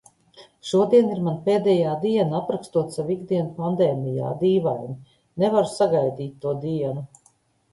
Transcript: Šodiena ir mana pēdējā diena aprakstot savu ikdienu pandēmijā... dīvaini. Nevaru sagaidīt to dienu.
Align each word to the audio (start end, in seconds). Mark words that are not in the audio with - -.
Šodiena 0.67 1.11
ir 1.15 1.19
mana 1.25 1.33
pēdējā 1.49 1.91
diena 2.05 2.39
aprakstot 2.39 2.95
savu 2.97 3.13
ikdienu 3.17 3.53
pandēmijā... 3.59 4.33
dīvaini. 4.41 4.97
Nevaru 5.45 5.71
sagaidīt 5.75 6.43
to 6.47 6.57
dienu. 6.67 7.07